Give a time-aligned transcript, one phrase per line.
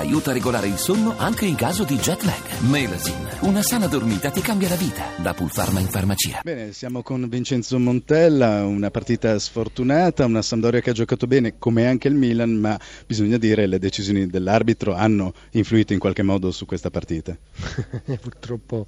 [0.00, 2.60] aiuta a regolare il sonno anche in caso di jet lag.
[2.60, 5.04] Melasin, una sana dormita ti cambia la vita.
[5.16, 6.40] Da Pulpharma in farmacia.
[6.42, 11.86] Bene, siamo con Vincenzo Montella, una partita sfortunata, una Sampdoria che ha giocato bene come
[11.86, 16.50] anche il Milan, ma bisogna dire che le decisioni dell'arbitro hanno influito in qualche modo
[16.50, 17.36] su questa partita.
[18.20, 18.86] purtroppo,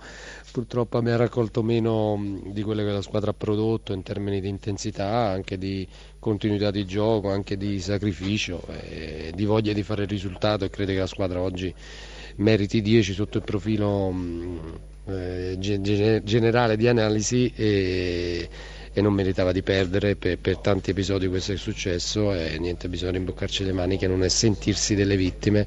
[0.50, 5.28] purtroppo abbiamo raccolto meno di quello che la squadra ha prodotto in termini di intensità,
[5.28, 5.86] anche di
[6.22, 10.92] continuità di gioco, anche di sacrificio, e di voglia di fare il risultato e credo
[10.92, 11.72] che la squadra oggi
[12.36, 14.14] meriti 10 sotto il profilo
[15.06, 18.48] eh, generale di analisi e,
[18.94, 23.12] e non meritava di perdere per, per, tanti episodi questo è successo e niente bisogna
[23.12, 25.66] rimboccarci le maniche non è sentirsi delle vittime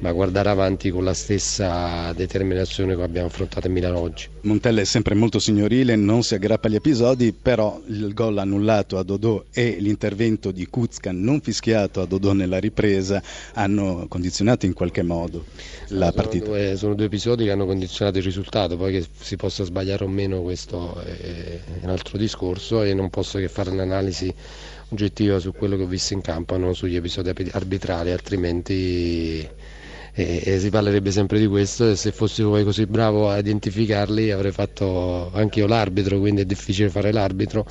[0.00, 4.28] ma guardare avanti con la stessa determinazione che abbiamo affrontato in Milano oggi.
[4.42, 9.02] Montella è sempre molto signorile non si aggrappa agli episodi però il gol annullato a
[9.02, 13.22] Dodò e l'intervento di Kuzka non fischiato a Dodò nella ripresa
[13.54, 15.46] hanno condizionato in qualche modo
[15.88, 16.44] la sono partita.
[16.44, 20.08] due, sono due episodi che hanno condizionato il risultato poi che si possa sbagliare o
[20.08, 24.32] meno questo è un altro discorso corso e non posso che fare un'analisi
[24.88, 29.48] oggettiva su quello che ho visto in campo, non sugli episodi arbitrali, altrimenti
[30.18, 34.30] e, e si parlerebbe sempre di questo e se fossi poi così bravo a identificarli
[34.30, 37.66] avrei fatto anche io l'arbitro, quindi è difficile fare l'arbitro,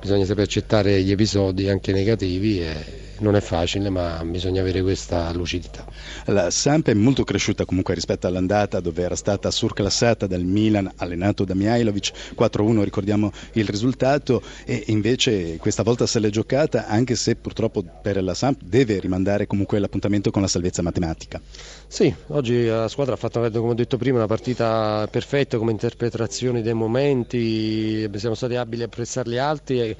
[0.00, 5.32] bisogna sapere accettare gli episodi anche negativi e, non è facile, ma bisogna avere questa
[5.32, 5.84] lucidità.
[6.26, 11.44] La Samp è molto cresciuta comunque rispetto all'andata dove era stata surclassata dal Milan, allenato
[11.44, 17.36] da Mihailovic, 4-1 ricordiamo il risultato e invece questa volta se l'è giocata anche se
[17.36, 21.40] purtroppo per la Samp deve rimandare comunque l'appuntamento con la salvezza matematica.
[21.86, 26.62] Sì, oggi la squadra ha fatto, come ho detto prima, una partita perfetta come interpretazione
[26.62, 29.96] dei momenti, siamo stati abili a pressarli alti e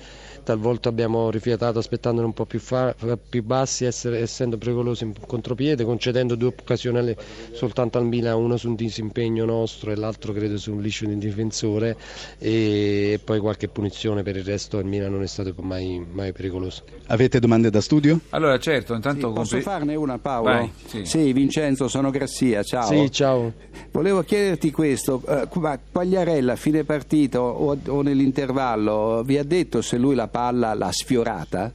[0.47, 2.95] talvolta abbiamo rifiatato aspettandoli un po' più, fa,
[3.29, 7.17] più bassi, essere, essendo pericolosi in contropiede, concedendo due occasioni
[7.51, 11.19] soltanto al Milan, uno su un disimpegno nostro e l'altro credo su un liscio di
[11.19, 11.97] difensore
[12.39, 16.85] e poi qualche punizione per il resto il Milan non è stato mai, mai pericoloso.
[17.07, 18.21] Avete domande da studio?
[18.31, 19.27] Allora certo, intanto...
[19.29, 20.51] Sì, posso farne una Paolo?
[20.51, 21.05] Vai, sì.
[21.05, 22.87] sì, Vincenzo, sono Grassia, ciao.
[22.87, 23.53] Sì, ciao.
[23.97, 25.49] Volevo chiederti questo, uh,
[25.91, 30.93] Quagliarella a fine partita o, o nell'intervallo vi ha detto se lui la palla l'ha
[30.93, 31.73] sfiorata?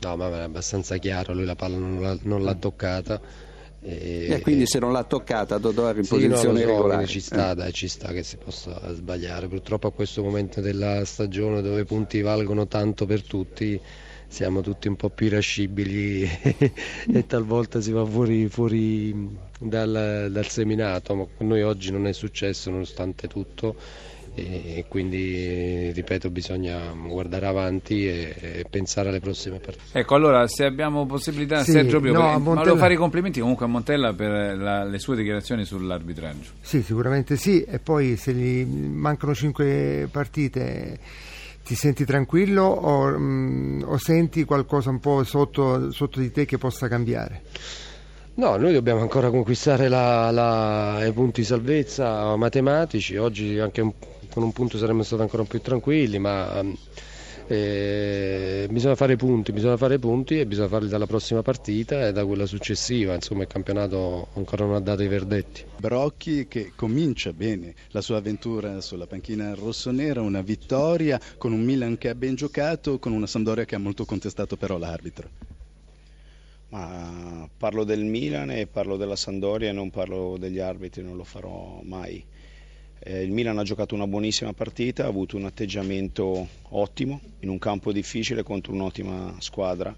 [0.00, 3.20] No, ma è abbastanza chiaro, lui la palla non l'ha, non l'ha toccata.
[3.80, 7.20] E, e, quindi se non l'ha toccata Dodò era in sì, posizione no, regolare ci
[7.20, 7.54] sta, eh.
[7.54, 11.84] dai, ci sta che si possa sbagliare purtroppo a questo momento della stagione dove i
[11.84, 13.80] punti valgono tanto per tutti
[14.28, 16.22] siamo tutti un po' più irascibili
[17.12, 22.70] e talvolta si va fuori, fuori dal, dal, seminato ma noi oggi non è successo
[22.70, 23.74] nonostante tutto
[24.34, 29.98] e quindi ripeto bisogna guardare avanti e, pensare alle prossime partite.
[29.98, 32.54] Ecco allora se abbiamo possibilità sì, Sergio Pio, no, per, Montella...
[32.54, 36.50] volevo fare i complimenti comunque a Montella per la, le sue dichiarazioni sull'arbitraggio.
[36.60, 40.98] Sì sicuramente sì e poi se gli mancano cinque partite
[41.68, 46.46] ti senti tranquillo o, mh, mm, o senti qualcosa un po' sotto, sotto di te
[46.46, 47.42] che possa cambiare?
[48.36, 53.92] No, noi dobbiamo ancora conquistare la, la, i punti di salvezza matematici, oggi anche un,
[54.32, 56.64] con un punto saremmo stati ancora più tranquilli, ma
[57.50, 62.26] eh, bisogna fare punti, bisogna fare punti e bisogna farli dalla prossima partita e da
[62.26, 65.64] quella successiva, insomma il campionato ancora non ha dato i verdetti.
[65.78, 71.96] Brocchi che comincia bene la sua avventura sulla panchina rossonera, una vittoria con un Milan
[71.96, 75.30] che ha ben giocato, con una Sampdoria che ha molto contestato però l'arbitro.
[76.68, 81.24] Ma parlo del Milan e parlo della Sandoria e non parlo degli arbitri, non lo
[81.24, 82.22] farò mai.
[83.00, 87.58] Eh, il Milan ha giocato una buonissima partita, ha avuto un atteggiamento ottimo in un
[87.58, 89.96] campo difficile contro un'ottima squadra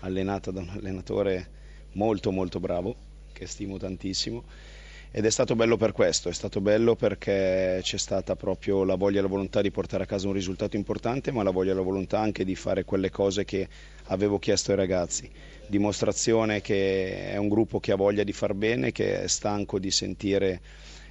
[0.00, 1.48] allenata da un allenatore
[1.92, 2.94] molto molto bravo
[3.32, 4.44] che stimo tantissimo
[5.10, 9.20] ed è stato bello per questo, è stato bello perché c'è stata proprio la voglia
[9.20, 11.82] e la volontà di portare a casa un risultato importante, ma la voglia e la
[11.82, 13.68] volontà anche di fare quelle cose che
[14.06, 15.30] avevo chiesto ai ragazzi.
[15.68, 19.92] Dimostrazione che è un gruppo che ha voglia di far bene, che è stanco di
[19.92, 20.60] sentire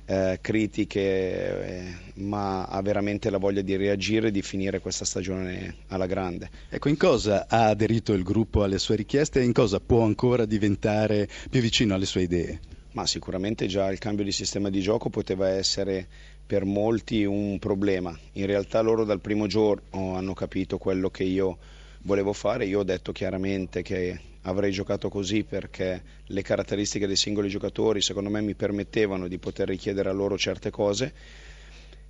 [0.05, 5.75] eh, critiche, eh, ma ha veramente la voglia di reagire e di finire questa stagione
[5.87, 6.49] alla grande.
[6.69, 10.45] Ecco, in cosa ha aderito il gruppo alle sue richieste e in cosa può ancora
[10.45, 12.59] diventare più vicino alle sue idee?
[12.91, 16.07] Ma sicuramente già il cambio di sistema di gioco poteva essere
[16.45, 18.15] per molti un problema.
[18.33, 21.57] In realtà loro dal primo giorno hanno capito quello che io
[22.03, 22.65] volevo fare.
[22.65, 28.29] Io ho detto chiaramente che avrei giocato così perché le caratteristiche dei singoli giocatori secondo
[28.29, 31.13] me mi permettevano di poter richiedere a loro certe cose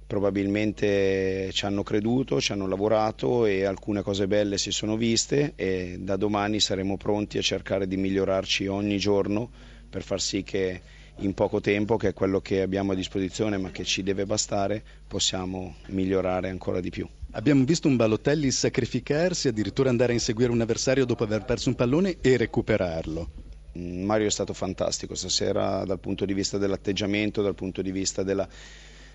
[0.05, 5.97] probabilmente ci hanno creduto, ci hanno lavorato e alcune cose belle si sono viste e
[5.99, 9.49] da domani saremo pronti a cercare di migliorarci ogni giorno
[9.89, 10.81] per far sì che
[11.17, 14.83] in poco tempo, che è quello che abbiamo a disposizione ma che ci deve bastare,
[15.07, 17.07] possiamo migliorare ancora di più.
[17.35, 21.73] Abbiamo visto un Balotelli sacrificarsi, addirittura andare a inseguire un avversario dopo aver perso un
[21.73, 23.27] pallone e recuperarlo.
[23.75, 28.21] Mm, Mario è stato fantastico stasera dal punto di vista dell'atteggiamento, dal punto di vista
[28.21, 28.47] della,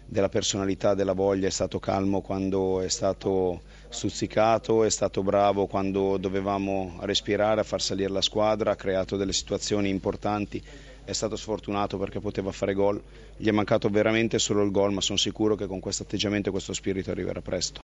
[0.04, 6.16] della personalità, della voglia, è stato calmo quando è stato stuzzicato, è stato bravo quando
[6.16, 10.60] dovevamo respirare, a far salire la squadra, ha creato delle situazioni importanti,
[11.04, 13.00] è stato sfortunato perché poteva fare gol,
[13.36, 16.52] gli è mancato veramente solo il gol, ma sono sicuro che con questo atteggiamento e
[16.52, 17.76] questo spirito arriverà presto.